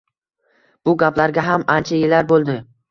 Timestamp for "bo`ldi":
2.35-2.63